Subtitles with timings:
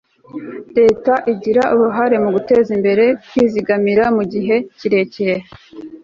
[0.77, 5.35] leta igira uruhare mu guteza imbere kwizigamira mu gihe kirekire